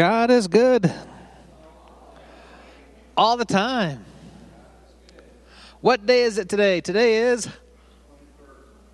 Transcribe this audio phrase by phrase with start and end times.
[0.00, 0.90] God is good
[3.14, 4.02] all the time.
[5.82, 6.80] What day is it today?
[6.80, 7.46] Today is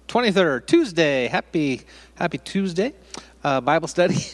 [0.09, 1.29] 23rd, Tuesday.
[1.29, 1.82] Happy
[2.16, 2.92] happy Tuesday.
[3.45, 4.19] Uh, Bible study.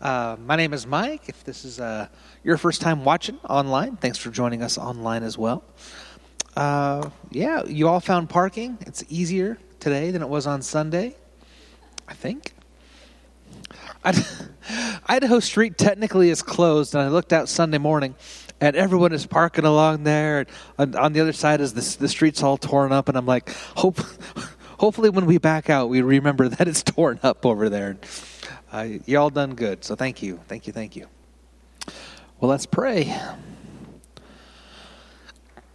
[0.00, 1.28] Uh, my name is Mike.
[1.28, 2.08] If this is uh,
[2.42, 5.64] your first time watching online, thanks for joining us online as well.
[6.54, 8.76] Uh, yeah, you all found parking.
[8.82, 11.16] It's easier today than it was on Sunday,
[12.06, 12.53] I think.
[15.06, 18.14] Idaho Street technically is closed, and I looked out Sunday morning,
[18.60, 20.46] and everyone is parking along there.
[20.78, 23.50] And on the other side is the, the street's all torn up, and I'm like,
[23.76, 23.98] hope,
[24.78, 27.96] hopefully when we back out, we remember that it's torn up over there.
[28.72, 31.06] Uh, you all done good, so thank you, thank you, thank you.
[32.40, 33.16] Well, let's pray.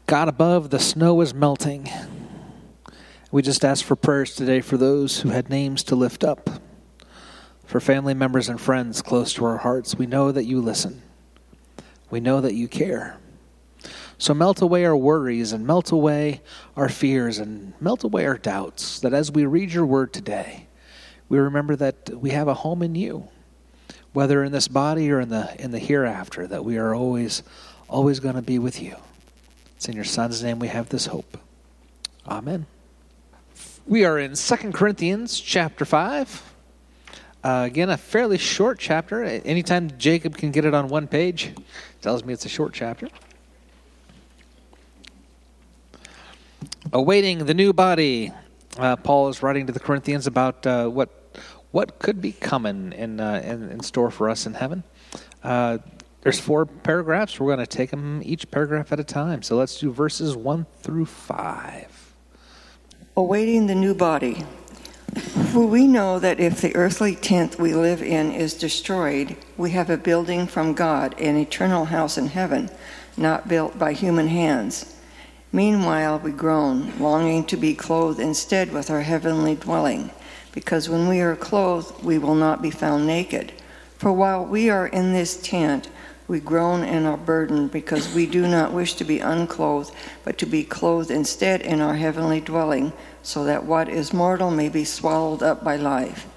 [0.06, 1.90] God above, the snow is melting.
[3.32, 6.50] We just ask for prayers today for those who had names to lift up.
[7.70, 11.04] For family members and friends close to our hearts, we know that you listen.
[12.10, 13.18] We know that you care.
[14.18, 16.42] So melt away our worries and melt away
[16.76, 20.66] our fears and melt away our doubts, that as we read your word today,
[21.30, 23.28] we remember that we have a home in you,
[24.14, 27.44] whether in this body or in the in the hereafter, that we are always
[27.88, 28.96] always going to be with you.
[29.76, 31.38] It's in your son's name we have this hope.
[32.28, 32.66] Amen.
[33.86, 36.50] We are in Second Corinthians chapter 5.
[37.44, 39.24] Uh, again, a fairly short chapter.
[39.24, 41.54] Anytime Jacob can get it on one page,
[42.02, 43.08] tells me it's a short chapter.
[46.92, 48.32] Awaiting the new body.
[48.78, 51.10] Uh, Paul is writing to the Corinthians about uh, what
[51.72, 54.84] what could be coming in, uh, in, in store for us in heaven.
[55.44, 55.78] Uh,
[56.22, 57.40] there's four paragraphs.
[57.40, 59.44] We're going to take them each paragraph at a time.
[59.44, 62.16] So let's do verses one through five.
[63.16, 64.46] Awaiting the new body.
[65.52, 69.90] For we know that if the earthly tent we live in is destroyed, we have
[69.90, 72.70] a building from God, an eternal house in heaven,
[73.18, 74.96] not built by human hands.
[75.52, 80.12] Meanwhile, we groan, longing to be clothed instead with our heavenly dwelling,
[80.52, 83.52] because when we are clothed, we will not be found naked.
[83.98, 85.90] For while we are in this tent,
[86.30, 90.46] we groan and are burdened, because we do not wish to be unclothed, but to
[90.46, 95.44] be clothed instead in our heavenly dwelling so that what is mortal may be swallowed
[95.44, 96.28] up by life.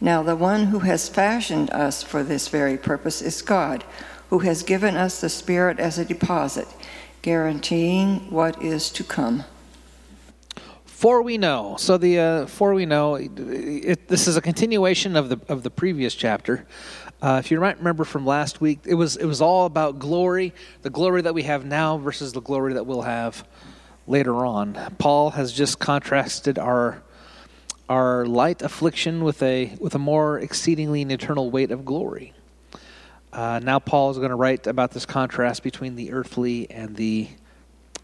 [0.00, 3.84] Now, the one who has fashioned us for this very purpose is God,
[4.30, 6.66] who has given us the Spirit as a deposit,
[7.22, 9.44] guaranteeing what is to come.
[10.84, 11.76] For we know.
[11.78, 13.16] So the uh, for we know.
[13.16, 16.66] It, it, this is a continuation of the of the previous chapter.
[17.22, 20.52] Uh, if you might remember from last week, it was it was all about glory,
[20.82, 23.46] the glory that we have now versus the glory that we'll have
[24.06, 24.74] later on.
[24.98, 27.02] Paul has just contrasted our
[27.88, 32.34] our light affliction with a with a more exceedingly eternal weight of glory.
[33.32, 37.28] Uh, now Paul is going to write about this contrast between the earthly and the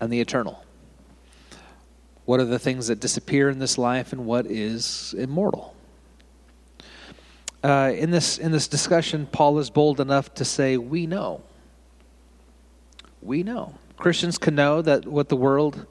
[0.00, 0.65] and the eternal.
[2.25, 5.75] What are the things that disappear in this life, and what is immortal?
[7.62, 11.43] Uh, in this in this discussion, Paul is bold enough to say, "We know.
[13.21, 15.87] We know." Christians can know that what the world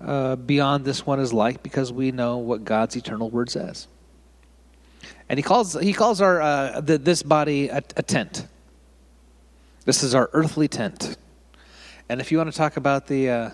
[0.00, 3.88] uh, beyond this one is like because we know what God's eternal word says.
[5.28, 8.46] And he calls he calls our uh, the, this body a, a tent.
[9.84, 11.16] This is our earthly tent.
[12.08, 13.50] And if you want to talk about the uh,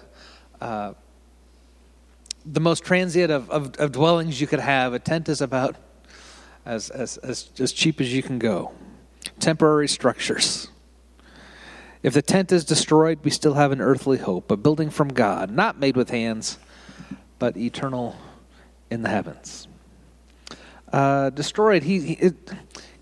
[0.61, 0.93] uh,
[2.45, 5.77] the most transient of, of, of, dwellings you could have, a tent is about
[6.69, 8.73] as, as, as, as cheap as you can go.
[9.41, 10.69] Temporary structures.
[12.03, 15.51] If the tent is destroyed, we still have an earthly hope, a building from God,
[15.51, 16.59] not made with hands,
[17.39, 18.17] but eternal
[18.91, 19.67] in the heavens.
[20.93, 22.35] Uh, destroyed, he, he it,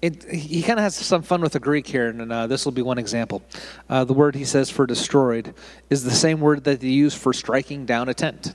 [0.00, 2.72] it, he kind of has some fun with the Greek here, and uh, this will
[2.72, 3.42] be one example.
[3.88, 5.54] Uh, the word he says for destroyed
[5.90, 8.54] is the same word that they use for striking down a tent.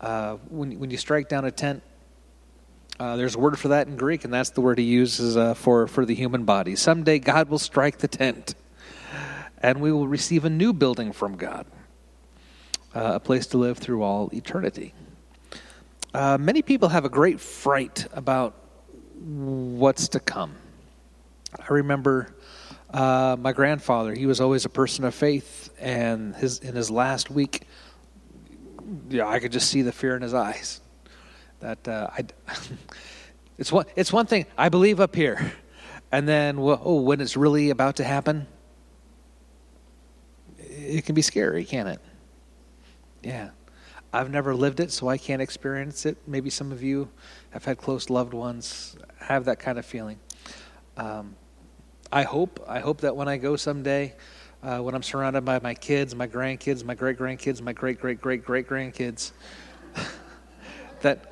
[0.00, 1.82] Uh, when, when you strike down a tent,
[3.02, 5.54] uh, there's a word for that in Greek, and that's the word he uses uh,
[5.54, 6.76] for, for the human body.
[6.76, 8.54] Someday God will strike the tent
[9.60, 11.66] and we will receive a new building from God,
[12.94, 14.94] uh, a place to live through all eternity.
[16.14, 18.54] Uh, many people have a great fright about
[19.18, 20.54] what's to come.
[21.58, 22.36] I remember
[22.90, 27.32] uh, my grandfather; he was always a person of faith, and his in his last
[27.32, 27.66] week,
[29.08, 30.81] yeah, I could just see the fear in his eyes.
[31.62, 32.24] That uh, I,
[33.58, 35.52] it's one it's one thing I believe up here,
[36.10, 38.46] and then oh, when it's really about to happen,
[40.58, 42.00] it can be scary, can't it?
[43.22, 43.50] Yeah.
[44.12, 46.18] I've never lived it, so I can't experience it.
[46.26, 47.08] Maybe some of you
[47.50, 50.18] have had close loved ones have that kind of feeling.
[50.98, 51.34] Um,
[52.12, 54.14] I hope, I hope that when I go someday,
[54.62, 58.20] uh, when I'm surrounded by my kids, my grandkids, my great grandkids, my great great
[58.20, 59.32] great great grandkids,
[61.00, 61.31] that,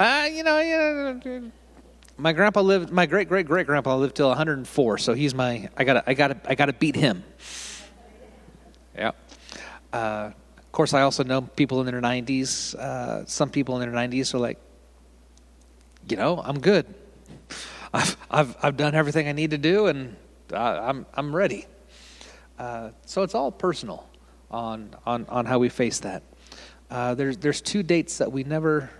[0.00, 1.40] uh, you know, yeah,
[2.16, 5.84] my grandpa lived, my great great great grandpa lived till 104, so he's my, I
[5.84, 7.22] gotta, I gotta, I gotta beat him.
[8.96, 9.12] Yeah.
[9.92, 12.74] Uh, of course, I also know people in their 90s.
[12.74, 14.58] Uh, some people in their 90s are like,
[16.08, 16.86] you know, I'm good.
[17.92, 20.16] I've, I've, I've done everything I need to do, and
[20.52, 21.66] I, I'm, I'm ready.
[22.58, 24.08] Uh, so it's all personal
[24.50, 26.22] on, on, on how we face that.
[26.90, 28.90] Uh, there's, there's two dates that we never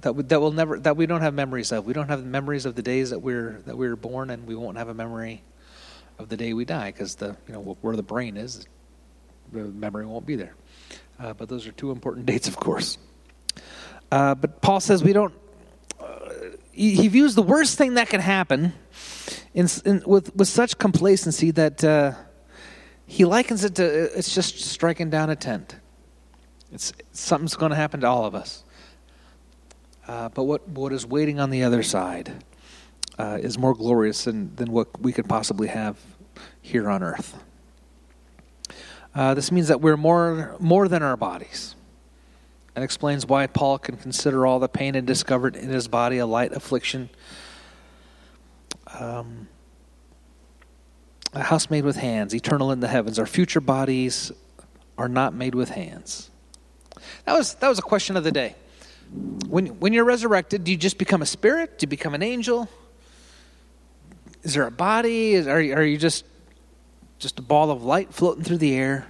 [0.00, 1.84] that we, that will never that we don't have memories of.
[1.84, 4.54] We don't have memories of the days that we're that we were born, and we
[4.54, 5.42] won't have a memory
[6.18, 8.66] of the day we die because the you know where the brain is,
[9.52, 10.54] the memory won't be there.
[11.18, 12.98] Uh, but those are two important dates, of course.
[14.10, 15.34] Uh, but Paul says we don't.
[16.00, 16.30] Uh,
[16.72, 18.72] he, he, views the worst thing that can happen
[19.54, 22.12] in, in, with with such complacency that uh,
[23.06, 23.84] he likens it to
[24.16, 25.76] it's just striking down a tent.
[26.72, 28.64] It's something's going to happen to all of us.
[30.10, 32.42] Uh, but what, what is waiting on the other side
[33.16, 35.96] uh, is more glorious than, than what we could possibly have
[36.60, 37.40] here on earth.
[39.14, 41.76] Uh, this means that we're more, more than our bodies
[42.74, 46.26] and explains why Paul can consider all the pain and discovered in his body a
[46.26, 47.08] light affliction.
[48.98, 49.46] Um,
[51.34, 53.20] a house made with hands, eternal in the heavens.
[53.20, 54.32] Our future bodies
[54.98, 56.32] are not made with hands.
[57.26, 58.56] That was, that was a question of the day.
[59.48, 61.78] When, when you're resurrected, do you just become a spirit?
[61.78, 62.68] Do you become an angel?
[64.42, 65.34] Is there a body?
[65.34, 66.24] Is, are, are you just,
[67.18, 69.08] just a ball of light floating through the air?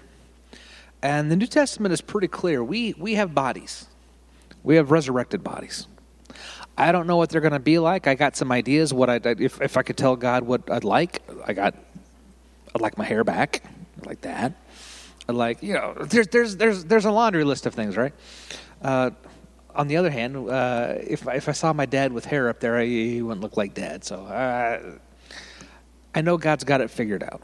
[1.02, 2.62] And the New Testament is pretty clear.
[2.64, 3.86] We, we have bodies,
[4.62, 5.86] we have resurrected bodies.
[6.76, 8.06] I don't know what they're going to be like.
[8.06, 8.94] I got some ideas.
[8.94, 11.74] What I if if I could tell God what I'd like, I got.
[12.74, 13.62] I'd like my hair back,
[14.06, 14.54] like that.
[15.28, 15.92] I'd like you know.
[16.08, 18.14] There's there's there's there's a laundry list of things, right?
[18.80, 19.10] Uh,
[19.80, 22.78] on the other hand, uh, if if I saw my dad with hair up there,
[22.82, 24.04] he wouldn't look like dad.
[24.04, 24.98] So uh,
[26.14, 27.40] I know God's got it figured out.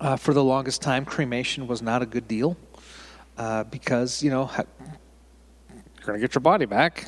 [0.00, 2.56] Uh, for the longest time, cremation was not a good deal
[3.38, 7.06] uh, because you know you're going to get your body back.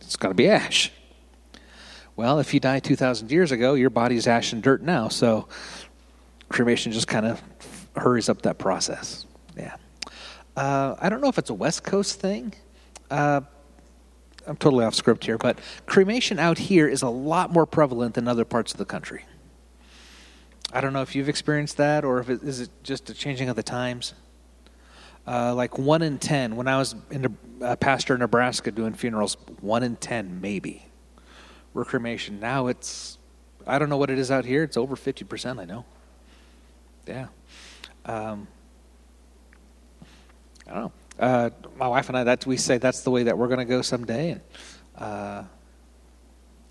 [0.00, 0.90] It's going to be ash.
[2.16, 5.08] Well, if you die 2,000 years ago, your body's ash and dirt now.
[5.08, 5.48] So
[6.48, 7.42] cremation just kind of
[7.94, 9.26] hurries up that process.
[10.58, 12.52] Uh, I don't know if it's a West Coast thing.
[13.12, 13.42] Uh,
[14.44, 15.56] I'm totally off script here, but
[15.86, 19.24] cremation out here is a lot more prevalent than other parts of the country.
[20.72, 23.48] I don't know if you've experienced that or if it is it just a changing
[23.48, 24.14] of the times.
[25.28, 29.36] Uh, like one in ten, when I was in a pastor in Nebraska doing funerals,
[29.60, 30.86] one in ten maybe
[31.72, 32.40] were cremation.
[32.40, 33.18] Now it's,
[33.64, 34.64] I don't know what it is out here.
[34.64, 35.60] It's over fifty percent.
[35.60, 35.84] I know.
[37.06, 37.28] Yeah.
[38.04, 38.48] Um,
[40.68, 40.92] I don't know.
[41.18, 43.64] Uh, my wife and I, that we say that's the way that we're going to
[43.64, 44.40] go someday, and
[44.96, 45.42] uh,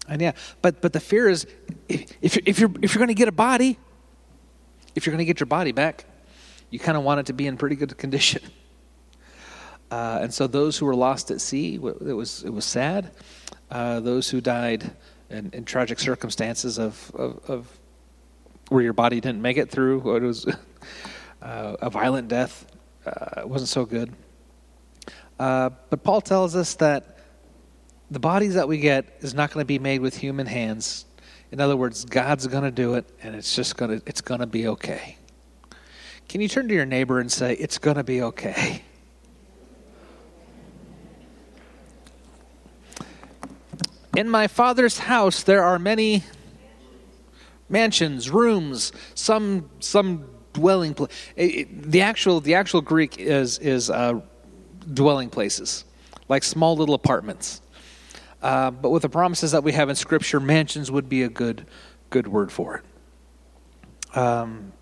[0.07, 0.33] and yeah.
[0.61, 1.47] But but the fear is,
[1.89, 3.77] if, if you're if you're if you're going to get a body,
[4.95, 6.05] if you're going to get your body back,
[6.69, 8.41] you kind of want it to be in pretty good condition.
[9.89, 13.09] Uh, and so those who were lost at sea, it was it was sad.
[13.71, 14.91] Uh, those who died
[15.29, 17.79] in, in tragic circumstances of, of, of,
[18.67, 20.45] where your body didn't make it through, it was
[21.41, 22.65] uh, a violent death
[23.07, 24.13] uh, wasn't so good.
[25.39, 27.19] Uh, but Paul tells us that
[28.11, 31.05] the bodies that we get is not going to be made with human hands.
[31.51, 34.41] In other words, God's going to do it, and it's just going to it's going
[34.41, 35.17] to be okay.
[36.27, 38.81] Can you turn to your neighbor and say, "It's going to be okay"?
[44.15, 46.23] In my father's house there are many
[47.69, 51.11] mansions, rooms, some some dwelling place.
[51.35, 54.19] The actual the actual Greek is is uh,
[54.91, 55.85] dwelling places,
[56.27, 57.61] like small little apartments.
[58.41, 61.67] Uh, but with the promises that we have in Scripture, mansions would be a good
[62.09, 62.81] good word for
[64.13, 64.17] it.
[64.17, 64.73] Um,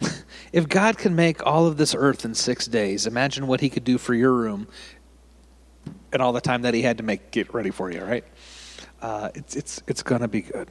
[0.52, 3.84] if God can make all of this earth in six days, imagine what He could
[3.84, 4.66] do for your room
[6.12, 8.02] and all the time that He had to make get ready for you.
[8.02, 8.24] Right?
[9.00, 10.68] Uh, it's it's it's to be good.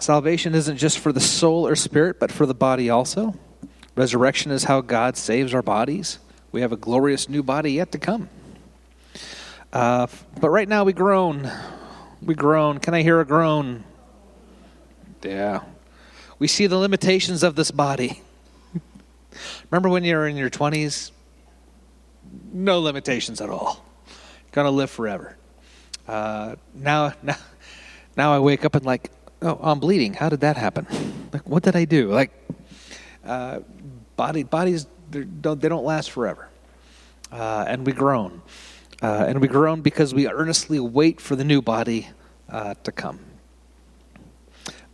[0.00, 3.34] Salvation isn't just for the soul or spirit, but for the body also.
[3.96, 6.18] Resurrection is how God saves our bodies.
[6.52, 8.28] We have a glorious new body yet to come.
[9.72, 10.06] Uh,
[10.40, 11.50] but right now we groan.
[12.22, 12.78] We groan.
[12.78, 13.84] Can I hear a groan?
[15.22, 15.62] Yeah.
[16.38, 18.22] We see the limitations of this body.
[19.70, 21.10] Remember when you were in your 20s?
[22.52, 23.84] No limitations at all.
[24.06, 25.36] You're going to live forever.
[26.06, 27.36] Uh, now, now,
[28.16, 29.10] now I wake up and like,
[29.42, 30.14] oh, I'm bleeding.
[30.14, 30.86] How did that happen?
[31.32, 32.08] Like, what did I do?
[32.08, 32.30] Like,
[33.24, 33.60] uh,
[34.16, 36.48] body, bodies, don't, they don't last forever.
[37.30, 38.42] Uh, and we groan.
[39.02, 42.08] Uh, and we groan because we earnestly wait for the new body
[42.48, 43.20] uh, to come.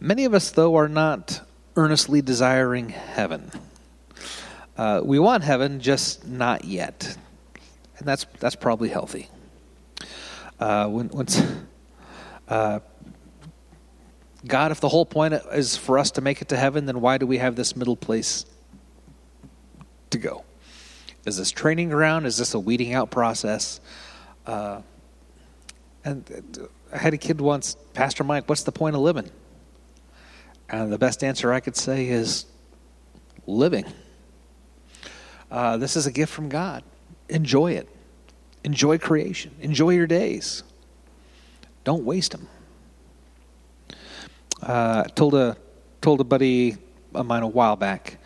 [0.01, 1.41] Many of us, though, are not
[1.77, 3.51] earnestly desiring heaven.
[4.77, 7.17] Uh, we want heaven, just not yet,
[7.99, 9.31] and that's that's probably healthy.
[10.59, 11.11] Uh, when,
[12.49, 12.81] uh,
[14.47, 17.19] God, if the whole point is for us to make it to heaven, then why
[17.19, 18.45] do we have this middle place
[20.11, 20.45] to go?
[21.25, 22.27] Is this training ground?
[22.27, 23.81] Is this a weeding out process?
[24.47, 24.83] Uh,
[26.05, 29.31] and I had a kid once, Pastor Mike, what's the point of living?
[30.69, 32.45] And the best answer I could say is
[33.47, 33.87] living.
[35.51, 36.83] Uh, this is a gift from God.
[37.29, 37.89] Enjoy it.
[38.65, 39.55] Enjoy creation.
[39.61, 40.63] Enjoy your days.
[41.85, 42.49] Don't waste them.
[44.65, 45.55] Uh, told a
[46.01, 46.75] told a buddy
[47.15, 48.17] of mine a while back.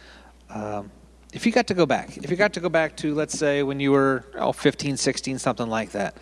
[0.48, 0.92] Um,
[1.32, 3.64] if you got to go back, if you got to go back to let's say
[3.64, 6.16] when you were oh, 15, 16, something like that,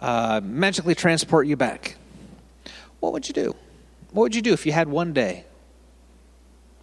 [0.00, 1.96] uh, magically transport you back,
[3.00, 3.56] what would you do?
[4.12, 5.44] What would you do if you had one day?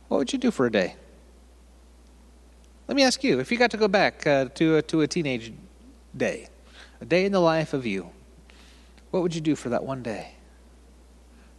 [0.10, 0.96] What would you do for a day?
[2.90, 5.08] Let me ask you: If you got to go back uh, to a, to a
[5.08, 5.54] teenage
[6.18, 6.50] day,
[7.00, 8.10] a day in the life of you,
[9.10, 10.34] what would you do for that one day?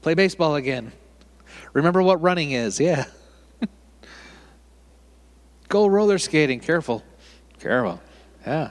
[0.02, 0.92] Play baseball again.
[1.74, 2.80] Remember what running is?
[2.80, 3.04] Yeah.
[5.68, 6.60] Go roller skating.
[6.60, 7.04] Careful.
[7.58, 8.00] Careful.
[8.46, 8.70] Yeah.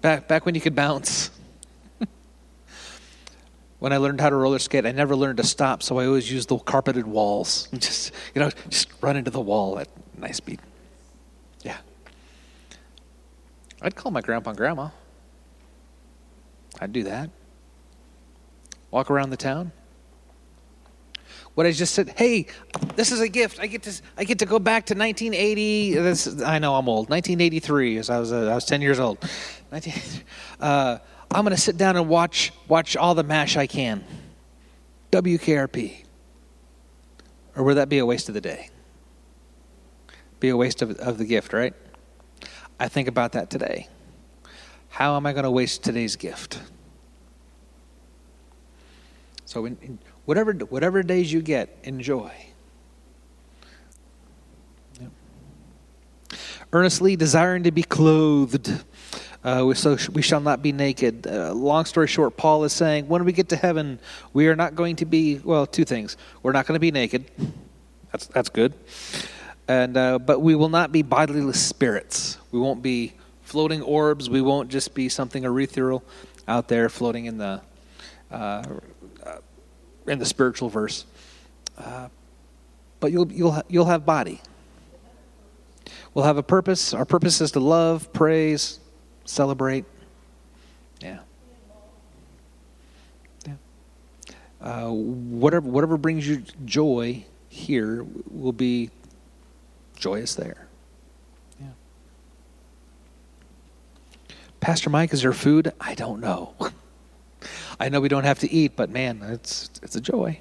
[0.00, 1.30] Back back when you could bounce.
[3.80, 6.30] when I learned how to roller skate, I never learned to stop, so I always
[6.30, 7.68] used the carpeted walls.
[7.74, 10.60] Just you know, just run into the wall at nice speed.
[11.62, 11.78] Yeah.
[13.80, 14.90] I'd call my grandpa and grandma.
[16.80, 17.30] I'd do that.
[18.92, 19.72] Walk around the town.
[21.54, 22.46] What I just said, hey,
[22.96, 23.60] this is a gift.
[23.60, 25.94] I get to I get to go back to 1980.
[25.94, 27.10] This, I know I'm old.
[27.10, 29.18] 1983, as I was uh, I was 10 years old.
[29.70, 29.94] 19,
[30.60, 30.98] uh,
[31.30, 34.02] I'm going to sit down and watch watch all the MASH I can.
[35.10, 36.04] WKRP.
[37.54, 38.70] Or would that be a waste of the day?
[40.40, 41.74] Be a waste of, of the gift, right?
[42.80, 43.88] I think about that today.
[44.88, 46.60] How am I going to waste today's gift?
[49.44, 52.32] So, in, in whatever whatever days you get, enjoy.
[55.00, 55.10] Yep.
[56.72, 58.84] Earnestly desiring to be clothed.
[59.44, 61.26] Uh, we, so we shall not be naked.
[61.26, 63.98] Uh, long story short, Paul is saying when we get to heaven,
[64.32, 65.66] we are not going to be well.
[65.66, 67.24] Two things: we're not going to be naked.
[68.12, 68.74] That's that's good.
[69.66, 72.38] And uh, but we will not be bodiless spirits.
[72.52, 74.30] We won't be floating orbs.
[74.30, 76.04] We won't just be something ethereal
[76.46, 77.62] out there floating in the
[78.30, 78.62] uh,
[80.06, 81.04] in the spiritual verse.
[81.78, 82.08] Uh,
[83.00, 84.40] but you'll you'll you'll have body.
[86.14, 86.92] We'll have a purpose.
[86.92, 88.78] Our purpose is to love, praise,
[89.24, 89.84] celebrate.
[91.00, 91.20] Yeah.
[93.46, 93.54] Yeah.
[94.60, 98.90] Uh, whatever whatever brings you joy here will be
[99.96, 100.68] joyous there.
[101.60, 101.66] Yeah.
[104.60, 105.72] Pastor Mike, is there food?
[105.80, 106.54] I don't know.
[107.82, 110.38] I know we don't have to eat, but man, it's it's a joy.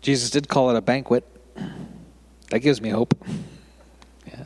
[0.00, 1.24] Jesus did call it a banquet.
[2.50, 3.14] That gives me hope.
[4.26, 4.44] Yeah.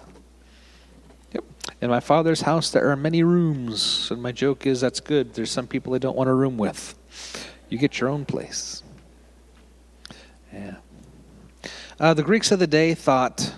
[1.32, 1.44] Yep.
[1.80, 5.32] In my father's house there are many rooms, and my joke is that's good.
[5.32, 6.94] There's some people I don't want a room with.
[7.70, 8.82] You get your own place.
[10.52, 10.74] Yeah.
[11.98, 13.54] Uh, the Greeks of the day thought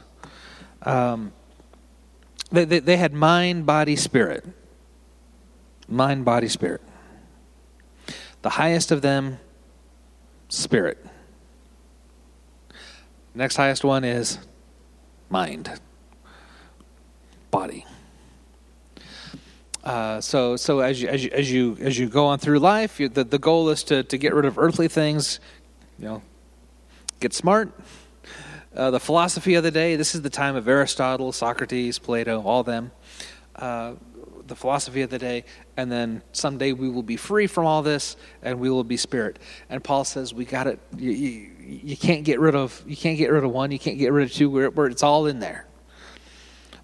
[0.82, 1.32] um,
[2.52, 4.44] they, they, they had mind, body, spirit.
[5.88, 6.80] Mind, body, spirit.
[8.42, 9.38] The highest of them,
[10.48, 11.04] spirit.
[13.34, 14.38] Next highest one is
[15.28, 15.80] mind,
[17.50, 17.84] body.
[19.82, 22.98] Uh, so, so as you, as you as you as you go on through life,
[23.00, 25.40] you, the the goal is to to get rid of earthly things.
[25.98, 26.22] You know,
[27.20, 27.70] get smart,
[28.74, 29.96] uh, the philosophy of the day.
[29.96, 32.92] This is the time of Aristotle, Socrates, Plato, all them.
[33.54, 33.94] Uh,
[34.46, 35.44] the philosophy of the day,
[35.76, 39.38] and then someday we will be free from all this, and we will be spirit.
[39.68, 40.78] And Paul says we got it.
[40.96, 43.70] You, you, you, can't get rid of you can't get rid of one.
[43.70, 44.50] You can't get rid of two.
[44.50, 45.66] Where, where it's all in there.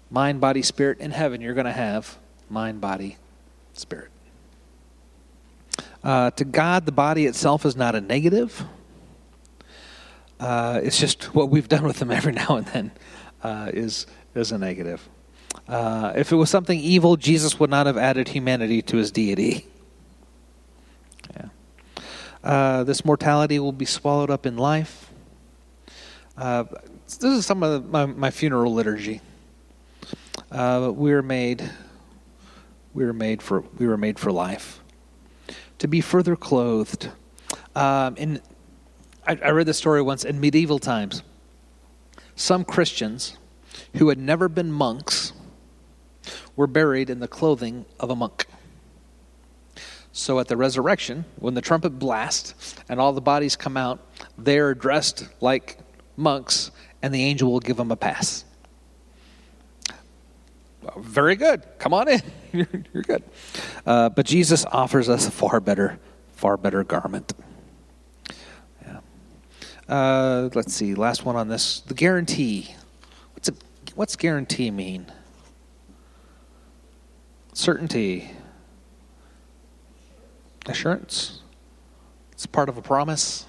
[0.09, 0.99] Mind, body, spirit.
[0.99, 2.17] In heaven, you're going to have
[2.49, 3.17] mind, body,
[3.73, 4.09] spirit.
[6.03, 8.63] Uh, to God, the body itself is not a negative.
[10.39, 12.91] Uh, it's just what we've done with them every now and then
[13.43, 15.07] uh, is is a negative.
[15.71, 19.65] Uh, if it was something evil, Jesus would not have added humanity to his deity.
[21.33, 21.45] Yeah.
[22.43, 25.09] Uh, this mortality will be swallowed up in life.
[26.37, 26.65] Uh,
[27.05, 29.21] this is some of my, my funeral liturgy.
[30.51, 31.71] Uh, we were made.
[32.93, 33.61] We were made for.
[33.77, 34.81] We were made for life.
[35.79, 37.11] To be further clothed.
[37.77, 38.41] Um, in,
[39.25, 41.23] I, I read this story once in medieval times.
[42.35, 43.37] Some Christians
[43.95, 45.31] who had never been monks
[46.55, 48.45] were buried in the clothing of a monk.
[50.13, 53.99] So at the resurrection, when the trumpet blasts and all the bodies come out,
[54.37, 55.77] they're dressed like
[56.17, 58.43] monks, and the angel will give them a pass.
[60.97, 61.63] Very good.
[61.79, 62.21] Come on in.
[62.51, 63.23] You're good.
[63.85, 65.99] Uh, but Jesus offers us a far better,
[66.33, 67.33] far better garment.
[68.81, 68.99] Yeah.
[69.87, 70.95] Uh, let's see.
[70.95, 71.81] Last one on this.
[71.81, 72.75] The guarantee.
[73.33, 73.53] What's a,
[73.95, 75.11] what's guarantee mean?
[77.53, 78.31] Certainty.
[80.65, 81.41] Assurance.
[82.31, 83.45] It's part of a promise.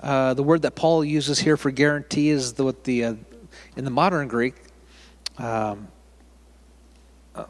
[0.00, 3.14] Uh, the word that Paul uses here for guarantee is the, what the uh,
[3.76, 4.54] in the modern Greek
[5.38, 5.88] um,
[7.34, 7.44] uh,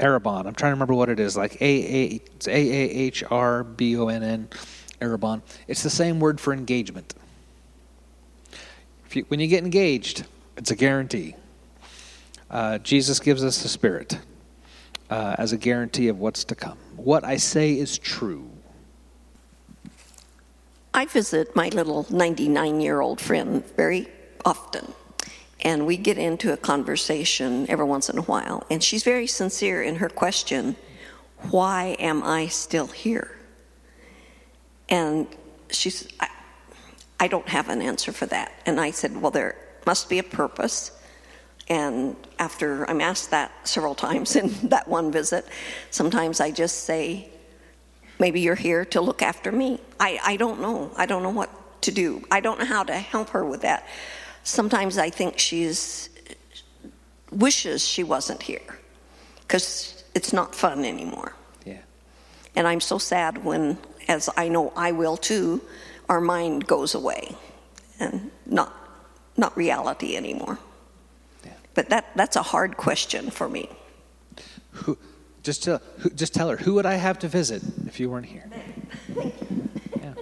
[0.00, 0.46] Arrabon.
[0.46, 1.36] I'm trying to remember what it is.
[1.36, 4.48] Like A A A A H R B O N N.
[5.00, 5.42] Arrabon.
[5.68, 7.14] It's the same word for engagement.
[9.12, 11.36] You, when you get engaged, it's a guarantee.
[12.54, 14.16] Uh, Jesus gives us the Spirit
[15.10, 16.78] uh, as a guarantee of what's to come.
[16.94, 18.48] What I say is true.
[20.94, 24.06] I visit my little 99 year old friend very
[24.44, 24.94] often
[25.62, 28.64] and we get into a conversation every once in a while.
[28.70, 30.76] And she's very sincere in her question
[31.50, 33.36] Why am I still here?
[34.88, 35.26] And
[35.70, 36.28] she's, I,
[37.18, 38.52] I don't have an answer for that.
[38.64, 40.92] And I said, Well, there must be a purpose.
[41.68, 45.46] And after I'm asked that several times in that one visit,
[45.90, 47.28] sometimes I just say,
[48.20, 49.80] Maybe you're here to look after me.
[49.98, 50.92] I, I don't know.
[50.96, 51.50] I don't know what
[51.82, 52.24] to do.
[52.30, 53.88] I don't know how to help her with that
[54.44, 56.10] sometimes I think she's
[57.32, 58.78] wishes she wasn't here
[59.40, 61.34] because it's not fun anymore.
[61.64, 61.80] Yeah.
[62.54, 65.60] And I'm so sad when, as I know I will too,
[66.08, 67.34] our mind goes away
[67.98, 68.72] and not
[69.36, 70.60] not reality anymore.
[71.74, 73.68] But that that's a hard question for me.
[74.72, 74.98] Who,
[75.42, 78.26] just tell, who, just tell her who would I have to visit if you weren't
[78.26, 78.48] here.
[80.00, 80.14] yeah.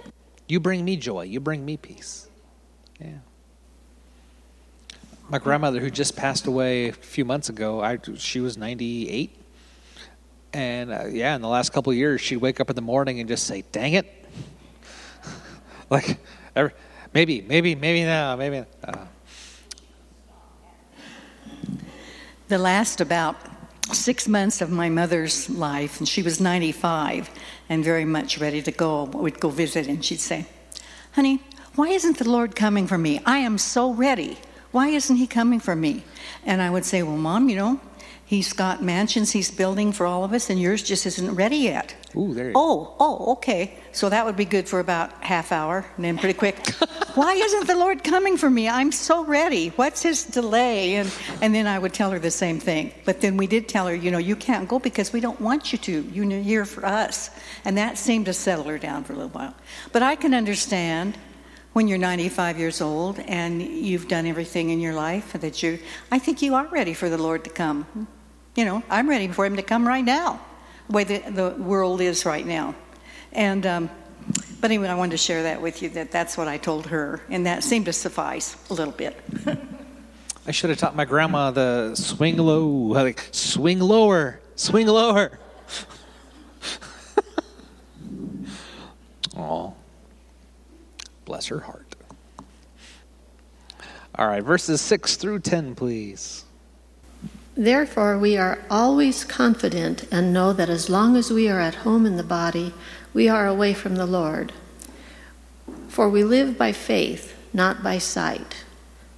[0.47, 1.23] You bring me joy.
[1.23, 2.27] You bring me peace.
[2.99, 3.19] Yeah
[5.33, 9.35] my grandmother, who just passed away a few months ago, I, she was 98.
[10.53, 13.19] And uh, yeah, in the last couple of years, she'd wake up in the morning
[13.19, 14.05] and just say, dang it.
[15.89, 16.19] like,
[16.55, 16.73] every,
[17.13, 18.63] maybe, maybe, maybe now, maybe.
[18.83, 19.05] Uh.
[22.53, 23.35] The last about
[23.93, 27.31] six months of my mother's life, and she was 95
[27.67, 30.45] and very much ready to go, we'd go visit, and she'd say,
[31.13, 31.41] Honey,
[31.73, 33.19] why isn't the Lord coming for me?
[33.25, 34.37] I am so ready.
[34.69, 36.03] Why isn't he coming for me?
[36.45, 37.81] And I would say, Well, Mom, you know,
[38.25, 41.95] he's got mansions he's building for all of us, and yours just isn't ready yet.
[42.15, 43.77] Ooh, there you oh, oh, okay.
[43.91, 46.57] So that would be good for about half hour, and then pretty quick.
[47.15, 48.67] Why isn't the Lord coming for me?
[48.67, 49.69] I'm so ready.
[49.69, 50.95] What's his delay?
[50.95, 52.91] And and then I would tell her the same thing.
[53.05, 55.71] But then we did tell her, you know, you can't go because we don't want
[55.71, 56.01] you to.
[56.11, 57.29] You're here for us,
[57.65, 59.53] and that seemed to settle her down for a little while.
[59.91, 61.17] But I can understand
[61.73, 65.79] when you're 95 years old and you've done everything in your life that you
[66.11, 68.07] i think you are ready for the lord to come.
[68.55, 70.39] You know i'm ready for him to come right now
[70.87, 72.75] the way the, the world is right now.
[73.31, 73.89] And um,
[74.61, 77.21] but anyway i wanted to share that with you that that's what i told her
[77.29, 79.19] and that seemed to suffice a little bit.
[80.45, 85.39] I should have taught my grandma the swing low like swing lower swing lower.
[89.35, 89.72] Oh
[91.25, 91.95] Bless her heart.
[94.15, 96.45] All right, verses 6 through 10, please.
[97.55, 102.05] Therefore, we are always confident and know that as long as we are at home
[102.05, 102.73] in the body,
[103.13, 104.53] we are away from the Lord.
[105.87, 108.63] For we live by faith, not by sight.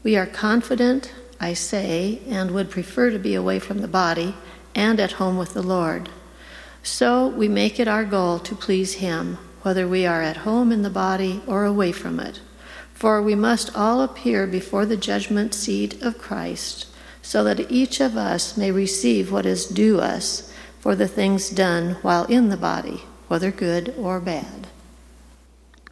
[0.04, 4.36] We are confident, I say, and would prefer to be away from the body
[4.74, 6.10] and at home with the Lord.
[6.84, 10.84] So we make it our goal to please Him whether we are at home in
[10.84, 12.40] the body or away from it.
[12.94, 16.86] For we must all appear before the judgment seat of Christ,
[17.24, 21.96] so that each of us may receive what is due us for the things done
[22.04, 24.68] while in the body, whether good or bad.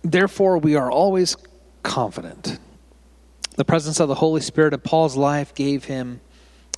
[0.04, 1.36] Therefore, we are always
[1.82, 2.60] confident.
[3.56, 6.22] The presence of the Holy Spirit in Paul's life gave him,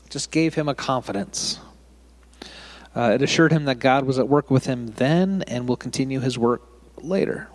[0.09, 1.59] just gave him a confidence.
[2.95, 6.21] Uh, it assured him that God was at work with him then and will continue
[6.21, 6.61] his work
[7.03, 7.49] later.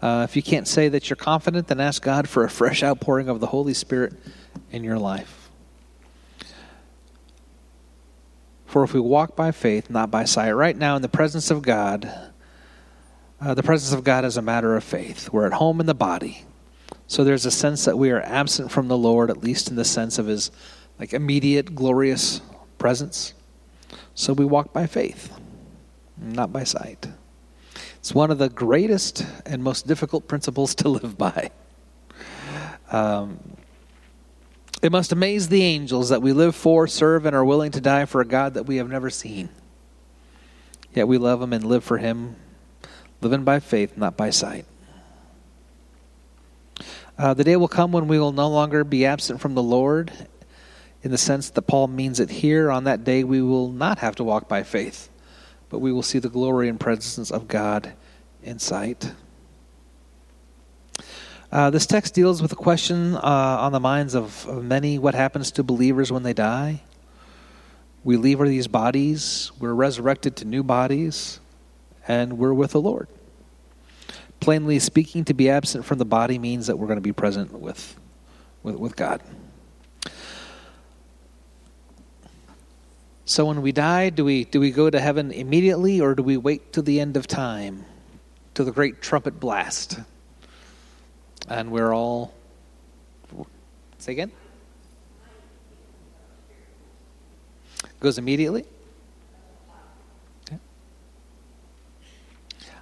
[0.00, 3.28] Uh, if you can't say that you're confident, then ask God for a fresh outpouring
[3.28, 4.14] of the Holy Spirit
[4.72, 5.50] in your life.
[8.66, 11.62] For if we walk by faith, not by sight, right now in the presence of
[11.62, 12.10] God,
[13.40, 15.28] uh, the presence of God is a matter of faith.
[15.32, 16.44] We're at home in the body.
[17.06, 19.84] So there's a sense that we are absent from the Lord, at least in the
[19.84, 20.50] sense of his
[20.98, 22.40] like immediate glorious
[22.78, 23.34] presence.
[24.14, 25.38] So we walk by faith,
[26.16, 27.06] not by sight.
[28.02, 31.52] It's one of the greatest and most difficult principles to live by.
[32.90, 33.38] Um,
[34.82, 38.06] it must amaze the angels that we live for, serve, and are willing to die
[38.06, 39.50] for a God that we have never seen.
[40.92, 42.34] Yet we love him and live for him,
[43.20, 44.66] living by faith, not by sight.
[47.16, 50.10] Uh, the day will come when we will no longer be absent from the Lord
[51.04, 52.68] in the sense that Paul means it here.
[52.68, 55.08] On that day, we will not have to walk by faith,
[55.72, 57.94] but we will see the glory and presence of God
[58.42, 59.10] in sight.
[61.50, 65.14] Uh, this text deals with a question uh, on the minds of, of many what
[65.14, 66.82] happens to believers when they die?
[68.04, 71.40] We leave these bodies, we're resurrected to new bodies,
[72.06, 73.08] and we're with the Lord.
[74.40, 77.50] Plainly speaking, to be absent from the body means that we're going to be present
[77.50, 77.96] with,
[78.62, 79.22] with, with God.
[83.24, 86.36] So when we die, do we do we go to heaven immediately or do we
[86.36, 87.84] wait till the end of time,
[88.54, 90.00] to the great trumpet blast?
[91.48, 92.34] And we're all
[93.98, 94.32] say again?
[98.00, 98.64] Goes immediately?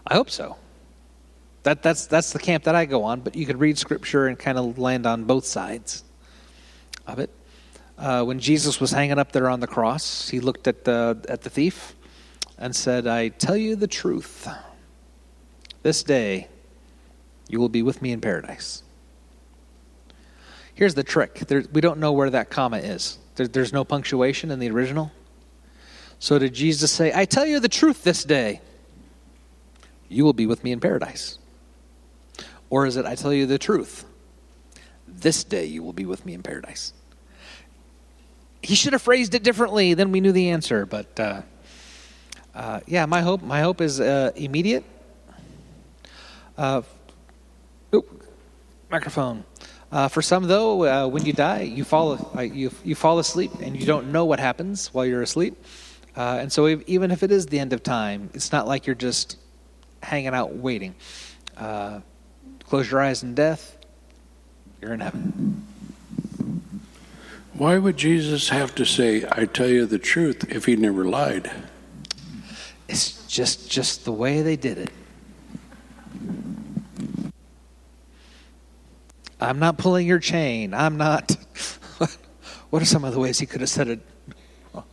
[0.06, 0.56] I hope so.
[1.64, 4.38] That that's that's the camp that I go on, but you could read scripture and
[4.38, 6.02] kind of land on both sides
[7.06, 7.30] of it
[8.00, 11.42] uh, when Jesus was hanging up there on the cross, he looked at the, at
[11.42, 11.94] the thief
[12.58, 14.48] and said, I tell you the truth.
[15.82, 16.48] This day
[17.48, 18.82] you will be with me in paradise.
[20.74, 24.50] Here's the trick there, we don't know where that comma is, there, there's no punctuation
[24.50, 25.12] in the original.
[26.18, 28.60] So did Jesus say, I tell you the truth this day?
[30.08, 31.38] You will be with me in paradise.
[32.68, 34.04] Or is it, I tell you the truth?
[35.06, 36.92] This day you will be with me in paradise
[38.62, 39.94] he should have phrased it differently.
[39.94, 40.86] Then we knew the answer.
[40.86, 41.42] But uh,
[42.54, 44.84] uh, yeah, my hope my hope is uh, immediate.
[46.58, 46.82] Uh,
[48.90, 49.44] microphone.
[49.92, 53.78] Uh, for some, though, uh, when you die, you fall you you fall asleep and
[53.78, 55.54] you don't know what happens while you're asleep.
[56.16, 58.94] and so, if, even if it is the end of time, it's not like you're
[58.94, 59.38] just
[60.02, 60.94] hanging out waiting.
[61.56, 63.76] close your eyes in death.
[64.80, 65.69] You're in heaven.
[67.60, 71.50] Why would Jesus have to say, I tell you the truth, if he never lied?
[72.88, 74.90] It's just, just the way they did it.
[79.38, 80.72] I'm not pulling your chain.
[80.72, 81.36] I'm not.
[82.70, 84.00] what are some of the ways he could have said it?
[84.74, 84.84] Oh.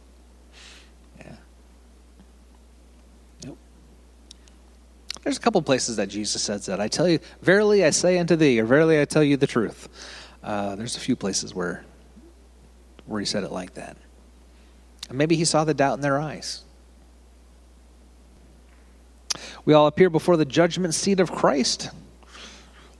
[3.46, 3.52] Yeah.
[5.24, 6.82] There's a couple places that Jesus says that.
[6.82, 9.88] I tell you, verily I say unto thee, or verily I tell you the truth.
[10.44, 11.86] Uh, there's a few places where
[13.08, 13.98] where he said it like that.
[15.10, 16.64] And maybe he saw the doubt in their eyes.
[19.66, 21.90] We all appear before the judgment seat of Christ.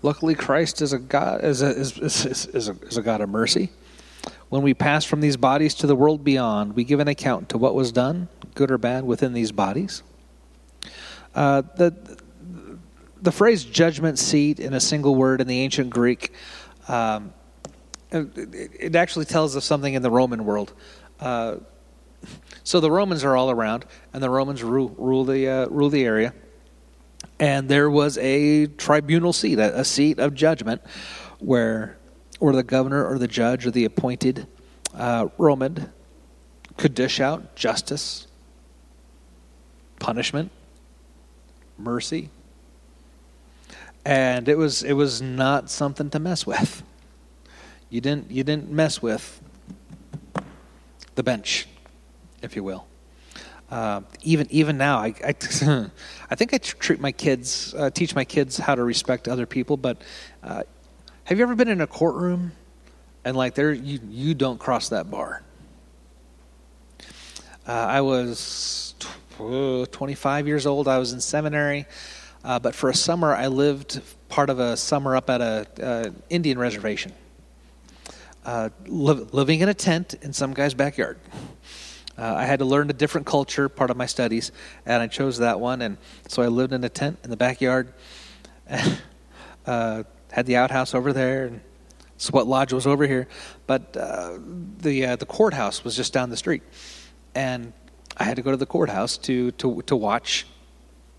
[0.02, 3.30] Luckily, Christ is a God is a, is, is, is, a, is a God of
[3.30, 3.70] mercy.
[4.50, 7.58] When we pass from these bodies to the world beyond, we give an account to
[7.58, 10.04] what was done, good or bad, within these bodies.
[11.34, 11.96] Uh, the
[13.22, 16.32] the phrase "judgment seat" in a single word in the ancient Greek
[16.88, 17.34] um,
[18.12, 20.74] it actually tells us something in the Roman world.
[21.20, 21.58] Uh,
[22.64, 26.04] so the Romans are all around, and the Romans rule, rule the uh, rule the
[26.04, 26.34] area.
[27.40, 30.82] And there was a tribunal seat, a, a, seat of judgment,
[31.40, 31.98] where
[32.40, 34.48] or the governor or the judge or the appointed
[34.96, 35.92] uh, Roman
[36.78, 38.28] could dish out justice,
[40.00, 40.52] punishment,
[41.78, 42.30] mercy,
[44.06, 46.84] and it was it was not something to mess with.
[47.90, 49.42] You didn't you didn't mess with
[51.16, 51.68] the bench,
[52.42, 52.86] if you will.
[53.70, 55.30] Uh, even even now, I I,
[56.30, 59.78] I think I treat my kids uh, teach my kids how to respect other people.
[59.78, 60.02] But
[60.44, 60.64] uh,
[61.26, 62.52] have you ever been in a courtroom
[63.24, 65.44] and like there you you don't cross that bar?
[67.66, 70.88] Uh, I was tw- 25 years old.
[70.88, 71.86] I was in seminary,
[72.44, 76.12] uh, but for a summer I lived part of a summer up at a uh,
[76.30, 77.14] Indian reservation
[78.48, 81.20] uh, li- living in a tent in some guy's backyard.
[82.18, 84.52] Uh, I had to learn a different culture, part of my studies,
[84.86, 85.82] and I chose that one.
[85.84, 85.98] And
[86.30, 87.94] so I lived in a tent in the backyard,
[89.66, 91.62] uh, had the outhouse over there, and
[92.18, 93.28] Sweat Lodge was over here.
[93.68, 94.40] But uh,
[94.80, 96.64] the uh, the courthouse was just down the street,
[97.36, 97.74] and
[98.16, 100.48] I had to go to the courthouse to to to watch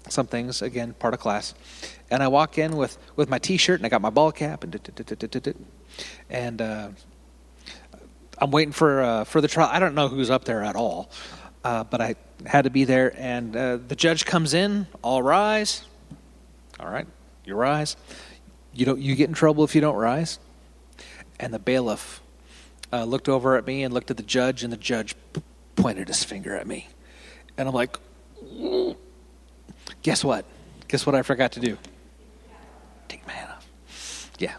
[0.08, 1.54] some things again, part of class.
[2.10, 4.74] And I walk in with with my T-shirt and I got my ball cap and
[6.30, 6.88] and uh,
[8.40, 9.68] I'm waiting for uh, for the trial.
[9.70, 11.10] I don't know who's up there at all,
[11.64, 12.14] uh, but I
[12.46, 13.12] had to be there.
[13.16, 14.86] And uh, the judge comes in.
[15.02, 15.84] All rise.
[16.78, 17.06] All right,
[17.44, 17.96] you rise.
[18.72, 19.00] You don't.
[19.00, 20.38] You get in trouble if you don't rise.
[21.40, 22.20] And the bailiff
[22.92, 25.14] uh, looked over at me and looked at the judge, and the judge
[25.74, 26.88] pointed his finger at me,
[27.56, 27.96] and I'm like,
[30.02, 30.44] guess what?
[30.86, 31.76] Guess what I forgot to do?
[33.08, 34.30] Take my hat off.
[34.38, 34.54] Yeah,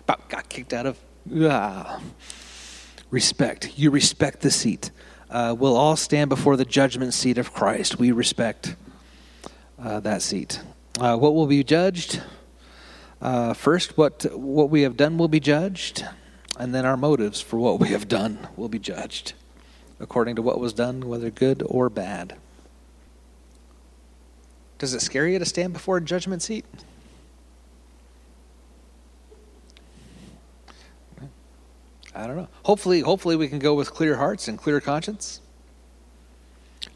[0.00, 0.98] about got kicked out of.
[1.40, 2.00] Ah
[3.14, 3.78] respect.
[3.78, 4.90] You respect the seat.
[5.30, 7.96] Uh, we'll all stand before the judgment seat of Christ.
[7.98, 8.74] We respect
[9.78, 10.60] uh, that seat.
[10.98, 12.20] Uh, what will be judged?
[13.22, 16.04] Uh, first, what what we have done will be judged,
[16.58, 19.32] and then our motives for what we have done will be judged,
[19.98, 22.36] according to what was done, whether good or bad.
[24.78, 26.66] Does it scare you to stand before a judgment seat?
[32.14, 32.48] I don't know.
[32.64, 35.40] Hopefully, hopefully we can go with clear hearts and clear conscience.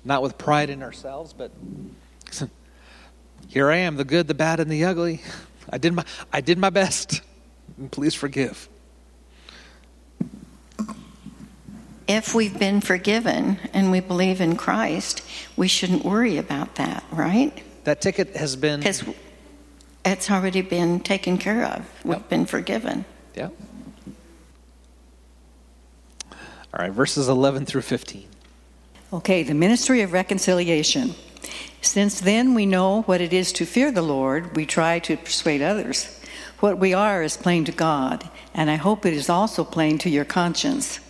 [0.04, 1.50] Not with pride in ourselves, but
[3.48, 5.20] here I am, the good, the bad, and the ugly.
[5.70, 7.22] I did my I did my best.
[7.90, 8.68] Please forgive.
[12.07, 15.22] If we've been forgiven and we believe in Christ,
[15.57, 17.52] we shouldn't worry about that, right?
[17.85, 19.04] That ticket has been Because
[20.07, 21.87] it's already been taken care of.
[22.04, 22.28] We've Yep.
[22.31, 23.04] been forgiven.
[23.35, 23.48] Yeah.
[26.74, 28.28] All right, verses 11 through 15.
[29.11, 31.14] Okay, the ministry of reconciliation.
[31.81, 35.62] Since then we know what it is to fear the Lord, we try to persuade
[35.62, 36.20] others.
[36.61, 40.11] What we are is plain to God, and I hope it is also plain to
[40.11, 41.00] your conscience.